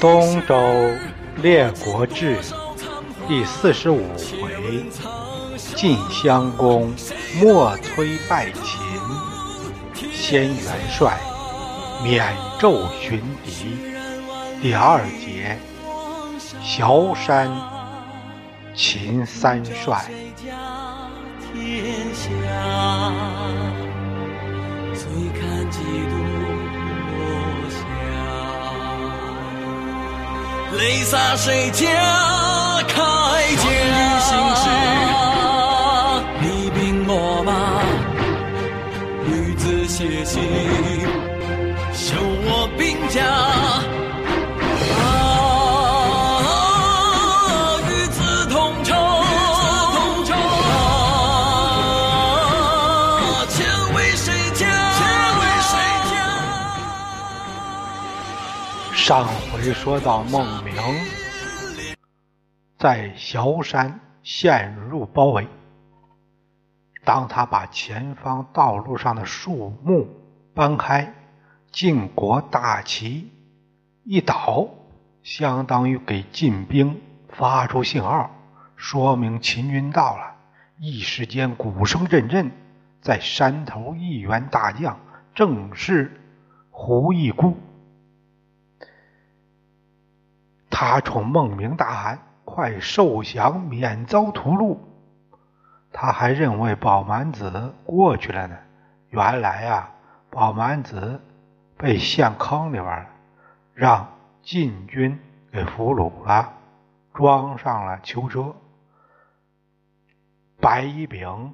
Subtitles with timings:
[0.02, 0.56] 《东周
[1.42, 2.38] 列国志》
[3.28, 4.02] 第四十五
[4.40, 4.86] 回：
[5.76, 6.90] 晋襄公
[7.38, 11.18] 莫摧败秦，先元帅
[12.02, 13.76] 免纣寻敌。
[14.62, 15.58] 第二节：
[16.64, 17.50] 崤山
[18.74, 20.06] 秦三帅。
[30.80, 31.86] 泪洒谁家
[32.88, 32.96] 铠
[33.56, 33.64] 甲？
[36.40, 37.52] 你兵我马，
[39.26, 40.42] 女子写信，
[41.92, 43.69] 修我兵家。
[59.00, 60.74] 上回说到，孟明
[62.78, 65.48] 在崤山陷入包围。
[67.02, 70.06] 当他把前方道路上的树木
[70.54, 71.14] 搬开，
[71.72, 73.32] 晋国大旗
[74.04, 74.68] 一倒，
[75.22, 77.00] 相当于给晋兵
[77.30, 78.30] 发出信号，
[78.76, 80.36] 说明秦军到了。
[80.78, 82.52] 一时间鼓声阵阵，
[83.00, 85.00] 在山头一员大将，
[85.34, 86.20] 正是
[86.70, 87.56] 胡一孤。
[90.82, 94.78] 他冲孟明大喊：“快受降，免遭屠戮！”
[95.92, 98.56] 他还认为宝满子过去了呢。
[99.10, 99.90] 原来啊，
[100.30, 101.20] 宝满子
[101.76, 103.06] 被陷坑里边了，
[103.74, 104.08] 让
[104.40, 105.20] 晋军
[105.52, 106.50] 给俘虏了，
[107.12, 108.56] 装上了囚车。
[110.62, 111.52] 白一丙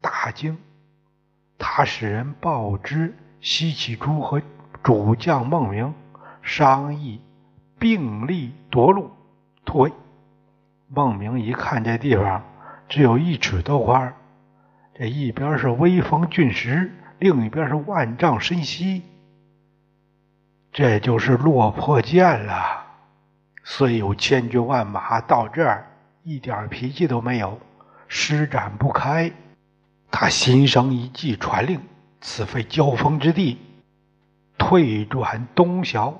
[0.00, 0.58] 大惊，
[1.58, 4.42] 他使人报知西岐诸和
[4.82, 5.94] 主将孟明，
[6.42, 7.22] 商议。
[7.84, 9.10] 并力夺路，
[9.66, 9.92] 突围。
[10.88, 12.42] 孟明一看这地方
[12.88, 14.14] 只有一尺多宽，
[14.98, 19.02] 这一边是威风峻石，另一边是万丈深溪，
[20.72, 22.86] 这就是落魄涧了。
[23.64, 25.86] 虽有千军万马到这儿，
[26.22, 27.60] 一点脾气都没有，
[28.08, 29.30] 施展不开。
[30.10, 31.78] 他心生一计，传令：
[32.22, 33.58] 此非交锋之地，
[34.56, 36.18] 退转东晓。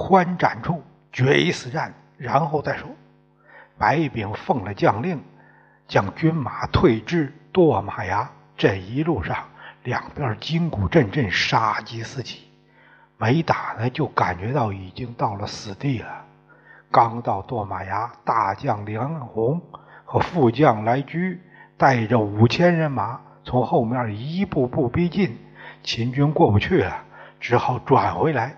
[0.00, 2.88] 宽展处决一死战，然后再说。
[3.76, 5.20] 白炳奉了将令，
[5.88, 8.30] 将军马退至堕马崖。
[8.56, 9.36] 这一路上，
[9.82, 12.48] 两边金鼓阵阵，杀机四起。
[13.16, 16.24] 没打呢，就感觉到已经到了死地了。
[16.92, 19.60] 刚到堕马崖，大将梁鸿
[20.04, 21.42] 和副将来居
[21.76, 25.36] 带着五千人马从后面一步步逼近，
[25.82, 27.02] 秦军过不去了，
[27.40, 28.54] 只好转回来。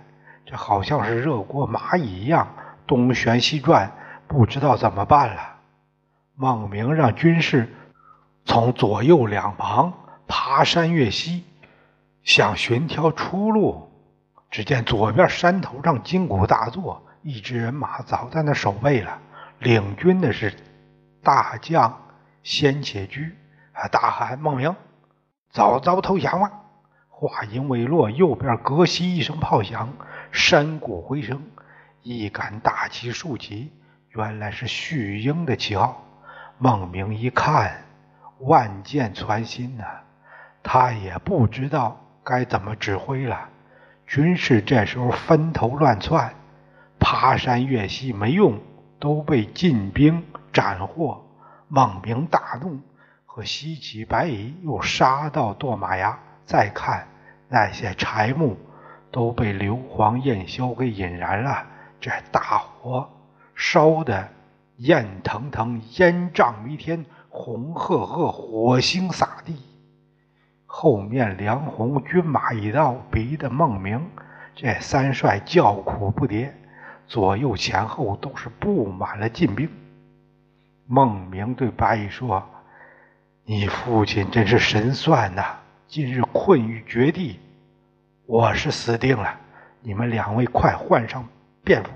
[0.51, 2.49] 这好像是热锅蚂蚁一样，
[2.85, 3.93] 东旋西转，
[4.27, 5.59] 不知道怎么办了。
[6.35, 7.73] 孟明让军士
[8.45, 9.93] 从左右两旁
[10.27, 11.45] 爬山越溪，
[12.25, 13.93] 想寻条出路。
[14.51, 19.21] 只见左边山头上金鼓大作，一支人马早在那守备了。
[19.61, 20.53] 领军的是
[21.23, 21.97] 大将
[22.43, 23.37] 先且居，
[23.73, 24.75] 啊，大喊：“孟明，
[25.53, 26.51] 早早投降吧！”
[27.21, 29.93] 话音未落，右边隔西一声炮响。
[30.33, 31.43] 山谷回声，
[32.03, 33.71] 一杆大旗竖起，
[34.09, 36.03] 原来是旭英的旗号。
[36.57, 37.85] 孟明一看，
[38.39, 39.85] 万箭穿心呐，
[40.63, 43.51] 他也不知道该怎么指挥了。
[44.07, 46.33] 军士这时候分头乱窜，
[46.99, 48.59] 爬山越溪没用，
[48.99, 50.25] 都被晋兵
[50.55, 51.23] 斩获。
[51.69, 52.81] 孟明大怒，
[53.27, 56.19] 和西岐、白乙又杀到堕马崖。
[56.47, 57.07] 再看
[57.51, 58.57] 那些柴木。
[59.13, 61.67] 都被硫磺焰硝给引燃了，
[62.01, 63.11] 这大火
[63.57, 64.29] 烧的
[64.77, 69.57] 焰腾腾，烟障弥天，红赫赫，火星洒地。
[70.65, 74.09] 后面梁红军马一到，逼得孟明
[74.55, 76.53] 这三帅叫苦不迭，
[77.09, 79.69] 左右前后都是布满了禁兵。
[80.87, 82.49] 孟明对白乙说
[83.45, 85.59] ：“你父亲真是神算呐，
[85.91, 87.41] 今日困于绝地。”
[88.25, 89.41] 我是死定了，
[89.83, 91.29] 你们两位快换上
[91.65, 91.91] 便服，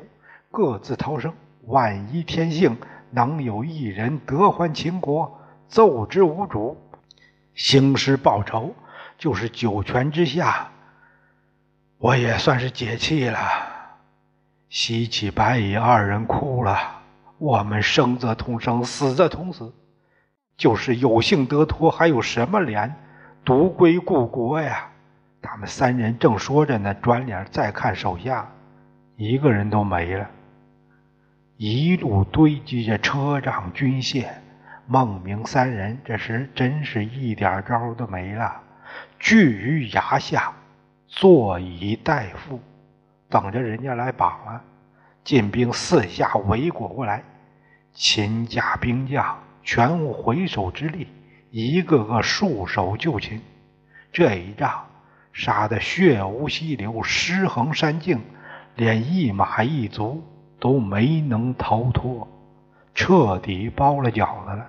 [0.51, 1.33] 各自逃生。
[1.67, 2.77] 万一天幸
[3.13, 5.39] 能有一人得还秦国，
[5.69, 6.77] 奏之无主，
[7.55, 8.75] 兴师报仇，
[9.17, 10.73] 就是九泉之下，
[11.99, 13.39] 我也算是解气了。
[14.69, 17.03] 西岐、白乙二人哭了。
[17.39, 19.73] 我们生则同生，死则同死，
[20.57, 22.97] 就是有幸得脱，还有什么脸
[23.45, 24.89] 独归故国呀？
[25.43, 28.51] 他们三人正说着呢，转脸再看手下，
[29.17, 30.31] 一个人都没了。
[31.59, 34.29] 一路堆积着车仗军械。
[34.87, 38.61] 孟明三人这时真是一点招都没了，
[39.19, 40.53] 拒于崖下，
[41.07, 42.59] 坐以待缚，
[43.29, 44.63] 等着人家来绑了。
[45.23, 47.23] 晋兵四下围裹过来，
[47.93, 51.09] 秦家兵将全无回首之力，
[51.57, 53.41] 一个个束手就擒。
[54.11, 54.87] 这一仗
[55.33, 58.21] 杀得血无溪流，尸横山径，
[58.75, 60.25] 连一马一卒
[60.59, 62.27] 都没能逃脱，
[62.93, 64.69] 彻底包了饺子了。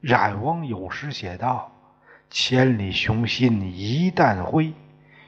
[0.00, 1.72] 冉翁有诗写道
[2.30, 4.72] ：“千里雄心一旦灰，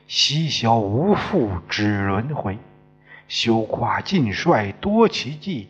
[0.06, 2.56] 西萧无复只轮回。”
[3.26, 5.68] 休夸晋帅多奇计，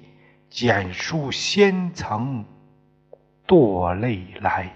[0.51, 2.45] 简书先曾
[3.47, 4.71] 堕泪来。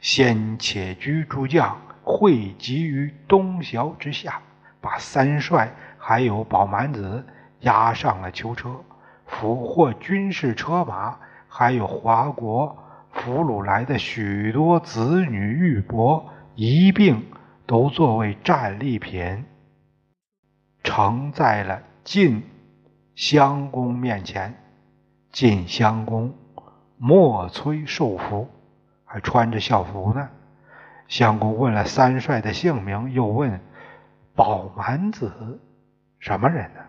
[0.00, 4.40] 先且居诸将汇集于东桥之下，
[4.80, 7.24] 把三帅还有宝满子
[7.60, 8.82] 押上了囚车，
[9.26, 12.76] 俘获军事车马，还有华国
[13.12, 16.24] 俘虏来的许多子女玉帛
[16.56, 17.24] 一并
[17.66, 19.44] 都作为战利品。
[20.82, 22.42] 呈在了晋
[23.14, 24.54] 襄公面前，
[25.30, 26.34] 晋襄公
[27.04, 28.48] 莫催受服，
[29.04, 30.28] 还穿着校服呢。
[31.08, 33.60] 襄公问了三帅的姓名，又问
[34.36, 35.60] 宝满子
[36.20, 36.80] 什么人呢？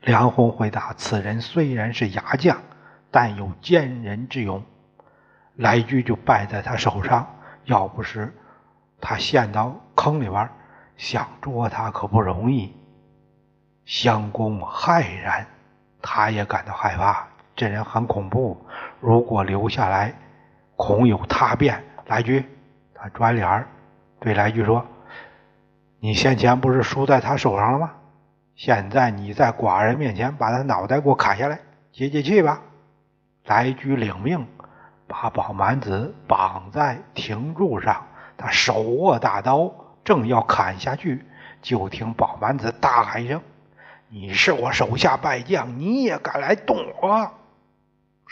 [0.00, 2.62] 梁鸿回答：此人虽然是牙将，
[3.10, 4.64] 但有坚人之勇。
[5.56, 7.28] 来居就败在他手上，
[7.66, 8.34] 要不是
[8.98, 10.48] 他陷到坑里边。
[10.96, 12.74] 想捉他可不容易。
[13.84, 15.46] 襄公骇然，
[16.00, 17.28] 他也感到害怕。
[17.54, 18.64] 这人很恐怖，
[19.00, 20.14] 如果留下来，
[20.76, 21.82] 恐有他变。
[22.06, 22.44] 来居，
[22.94, 23.66] 他转脸
[24.20, 24.84] 对来居说
[26.00, 27.92] ：“你先前不是输在他手上了吗？
[28.54, 31.60] 现在你在寡人面前把他脑袋给我砍下来，
[31.92, 32.60] 解解气吧。”
[33.46, 34.46] 来居领命，
[35.06, 38.06] 把宝满子绑在亭柱上，
[38.36, 39.72] 他手握大刀。
[40.04, 41.24] 正要砍下去，
[41.60, 43.40] 就听宝满子大喊一声
[44.10, 47.30] ：“你是我手下败将，你也敢来动我！”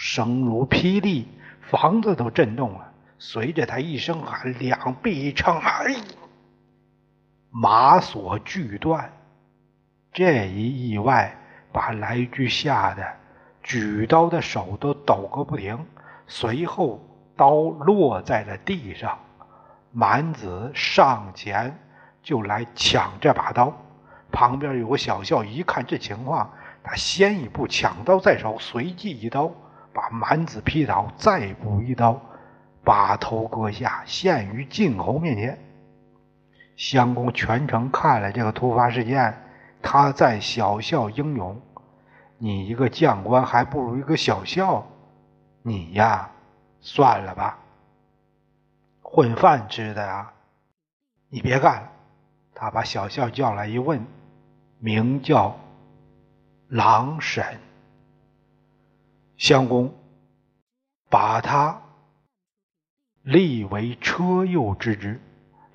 [0.02, 1.29] 声如霹雳，
[1.61, 2.91] 房子都震动了。
[3.19, 5.94] 随着他一声喊，两臂一撑，哎，
[7.50, 9.12] 马索锯断。
[10.11, 11.37] 这一意外
[11.70, 13.06] 把来居吓得
[13.62, 15.87] 举刀的手都抖个不停。
[16.26, 16.99] 随后，
[17.37, 19.19] 刀落在了地上。
[19.93, 21.79] 蛮子上前
[22.23, 23.70] 就来抢这把刀，
[24.32, 26.50] 旁边有个小校，一看这情况，
[26.82, 29.53] 他先一步抢刀在手，随即一刀
[29.93, 32.21] 把蛮子劈倒，再补一刀，
[32.85, 35.59] 把头割下，献于晋侯面前。
[36.77, 39.37] 襄公全程看了这个突发事件，
[39.82, 41.61] 他在小校英勇，
[42.39, 44.87] 你一个将官还不如一个小校，
[45.63, 46.31] 你呀，
[46.81, 47.59] 算了吧。
[49.03, 50.32] 混饭吃的啊！
[51.29, 51.91] 你别干了！
[52.55, 54.06] 他把小校叫来一问，
[54.79, 55.59] 名叫
[56.69, 57.59] 郎审。
[59.41, 59.91] 襄公
[61.09, 61.81] 把他
[63.23, 65.19] 立为车右之职。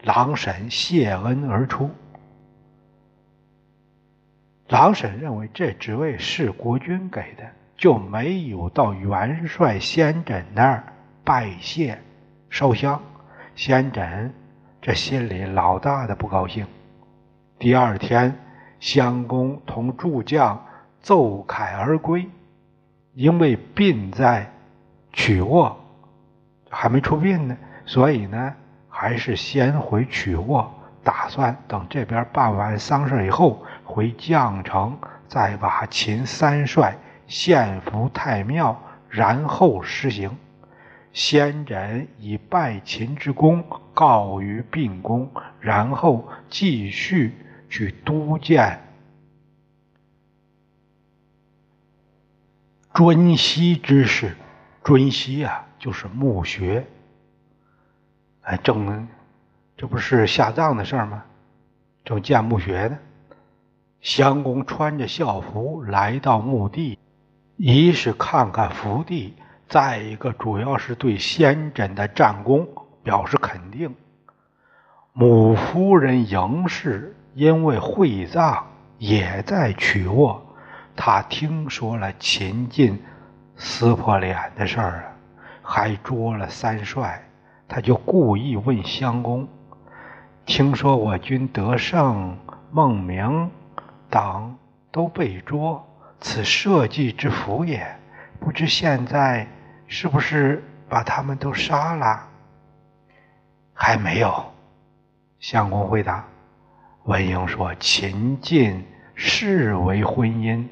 [0.04, 1.90] 郎审谢恩而出。
[4.68, 10.84] 郎审认为这职位是国君给的，就没有到元帅先轸那儿
[11.24, 12.00] 拜谢
[12.52, 13.02] 烧香。
[13.56, 14.30] 先轸
[14.80, 16.68] 这心里老大的不高兴。
[17.58, 18.38] 第二天，
[18.80, 20.64] 襄公同诸将
[21.02, 22.30] 奏凯而归，
[23.16, 24.52] 因为病在
[25.14, 25.76] 曲沃，
[26.70, 28.54] 还没出殡呢，所以呢，
[28.90, 30.70] 还是先回曲沃，
[31.02, 34.98] 打算等这边办完丧事以后，回绛城，
[35.30, 36.94] 再把秦三帅
[37.26, 38.78] 献俘太庙，
[39.10, 40.38] 然后施行。
[41.14, 45.32] 先人以拜秦之功告于病公，
[45.62, 47.34] 然后继续
[47.70, 48.78] 去督建
[52.96, 54.36] 尊西之事。
[54.82, 56.88] 尊西啊，就是墓穴。
[58.42, 59.08] 哎，正
[59.76, 61.24] 这不是下葬的事儿吗？
[62.06, 62.98] 正建墓穴呢。
[64.00, 66.98] 襄公穿着孝服来到墓地，
[67.58, 69.34] 一是看看福地。
[69.68, 72.68] 再一个，主要是对先轸的战功
[73.04, 73.94] 表示肯定。
[75.12, 78.68] 母夫人嬴氏因为会葬
[79.00, 80.45] 也在曲沃，
[80.96, 83.04] 他听说了秦晋
[83.56, 85.06] 撕破脸的事儿啊，
[85.62, 87.24] 还捉了三帅，
[87.68, 89.48] 他就故意问襄公
[90.46, 92.38] ：“听说我军得胜，
[92.72, 93.52] 孟明
[94.10, 94.56] 等
[94.92, 95.86] 都被捉，
[96.20, 97.86] 此社稷之福也。
[98.40, 99.48] 不知现在
[99.88, 102.28] 是不是把他们都杀了？
[103.74, 104.46] 还没有。
[105.40, 106.26] 相公回答。
[107.04, 110.66] 文英说：“秦晋视为婚姻，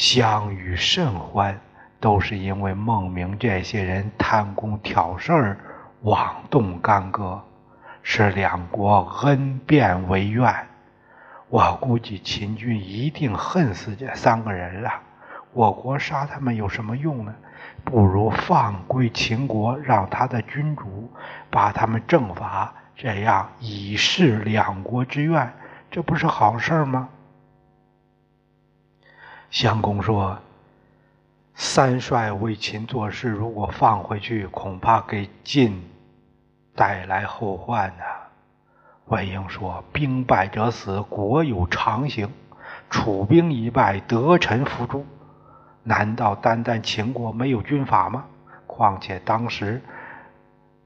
[0.00, 1.60] 相与甚欢，
[2.00, 5.58] 都是因为孟明这些人贪功挑事儿，
[6.00, 7.38] 妄动干戈，
[8.02, 10.50] 使两国恩变为怨。
[11.50, 14.90] 我估计秦军一定恨死这三个人了。
[15.52, 17.34] 我国杀他们有什么用呢？
[17.84, 21.12] 不如放归秦国，让他的君主
[21.50, 25.52] 把他们正法。”这样以示两国之愿，
[25.90, 27.10] 这不是好事吗？
[29.50, 30.38] 相公说
[31.54, 35.82] ：“三帅为秦做事，如果放回去，恐怕给晋
[36.74, 38.04] 带来后患呢。”
[39.06, 42.28] 魏婴说：“兵败者死，国有常刑；
[42.88, 45.04] 楚兵一败，得臣伏诛。
[45.82, 48.26] 难道单单秦国没有军法吗？
[48.66, 49.82] 况且当时……”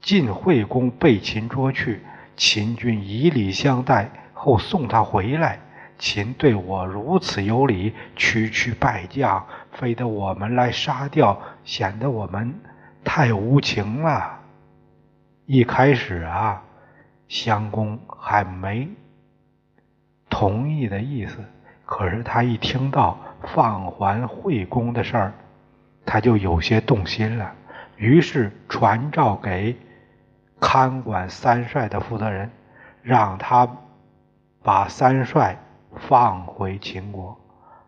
[0.01, 2.03] 晋惠公被秦捉去，
[2.35, 5.59] 秦军以礼相待，后送他回来。
[5.97, 12.53] 秦对我如此有礼，区区败将，非得我们来杀掉，显得我们
[13.03, 14.39] 太无情了。
[15.45, 16.61] 一开始啊，
[17.27, 18.89] 襄公还没
[20.29, 21.37] 同意的意思，
[21.85, 23.17] 可是他一听到
[23.53, 25.33] 放还惠公的事儿，
[26.05, 27.53] 他就有些动心了，
[27.97, 29.77] 于是传召给。
[30.57, 32.49] 看管三帅的负责人，
[33.03, 33.69] 让他
[34.63, 35.57] 把三帅
[35.95, 37.39] 放回秦国。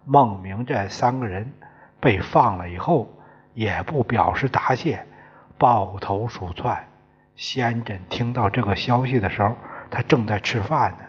[0.06, 1.52] 孟明这三个人
[2.00, 3.12] 被放了以后，
[3.54, 5.06] 也不表示答谢，
[5.58, 6.88] 抱头鼠窜。
[7.36, 9.56] 先轸听到这个消息的时候，
[9.92, 11.00] 他正在吃饭呢。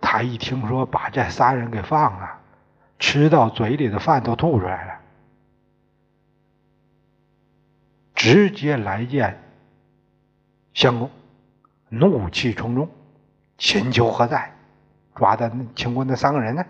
[0.00, 2.40] 他一听说把这三人给放了，
[2.98, 5.00] 吃到嘴里的饭都吐出来了，
[8.14, 9.42] 直接来见。
[10.74, 11.10] 相公
[11.88, 12.88] 怒气冲冲，
[13.56, 14.55] 请求何在？
[15.16, 16.64] 抓的秦国那三个人呢？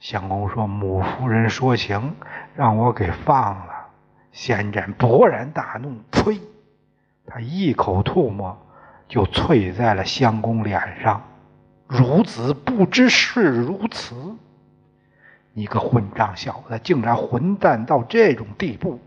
[0.00, 2.14] 相公说：“母夫人说情，
[2.54, 3.88] 让我给放了。”
[4.30, 6.40] 先斩勃然大怒，呸！
[7.26, 8.56] 他一口唾沫
[9.08, 11.22] 就啐在了相公脸上。
[11.88, 14.14] 孺子不知是如此！
[15.52, 19.00] 你个混账小子，竟然混蛋到这种地步！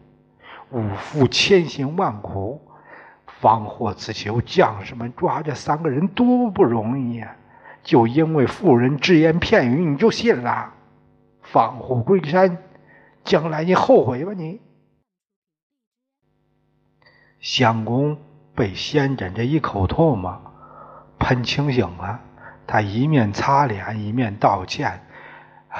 [0.71, 2.62] 五父千辛万苦。
[3.39, 7.36] 方获此求，将士们抓这三个人多不容易呀！
[7.84, 10.74] 就因为妇人只言片语，你就信了？
[11.42, 12.58] 放虎归山，
[13.24, 14.34] 将来你后悔吧！
[14.34, 14.62] 你
[17.40, 18.18] 相公
[18.56, 20.40] 被先轸这一口唾沫
[21.18, 22.20] 喷清醒了，
[22.68, 25.02] 他一面擦脸，一面道歉
[25.70, 25.80] ：“啊，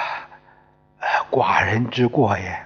[1.30, 2.66] 寡人之过也。”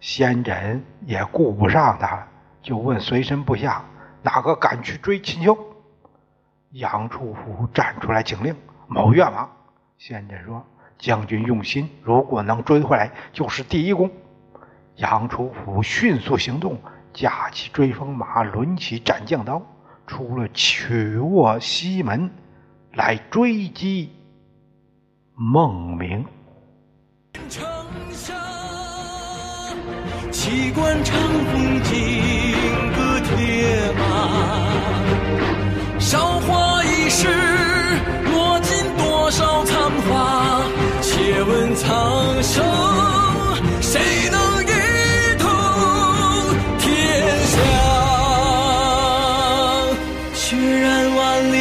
[0.00, 2.24] 仙人也顾不上他，
[2.62, 3.84] 就问随身部下。
[4.22, 5.58] 哪个敢去追秦琼？
[6.70, 8.54] 杨处虎站出来请令
[8.88, 9.48] ：“某愿王。”
[9.98, 10.66] 先轸说
[10.98, 14.10] ：“将军用心，如果能追回来，就是第一功。”
[14.96, 16.80] 杨楚虎迅速行动，
[17.12, 19.62] 架起追风马，抡起斩将刀，
[20.08, 22.30] 出了曲沃西门，
[22.94, 24.12] 来追击
[25.34, 26.26] 孟明。
[30.32, 32.52] 旗官长风金
[32.96, 34.00] 戈铁马，
[36.00, 37.28] 韶华易逝，
[42.48, 42.62] 苍生，
[43.82, 44.00] 谁
[44.30, 44.66] 能一
[45.38, 45.46] 统
[46.78, 46.86] 天
[47.44, 47.54] 下？
[50.34, 51.56] 血染万里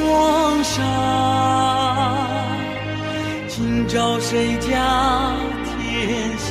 [0.00, 0.80] 黄沙，
[3.46, 4.70] 今朝谁家
[5.64, 5.74] 天
[6.38, 6.46] 下？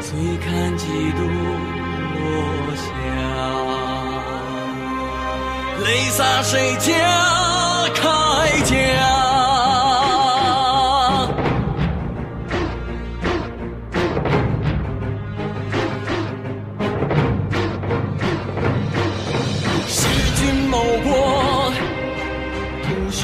[0.00, 0.10] 醉？
[0.38, 1.20] 看几度
[2.14, 2.24] 落
[2.76, 2.84] 霞，
[5.84, 6.90] 泪洒谁家
[7.94, 8.02] 铠
[8.64, 8.74] 甲？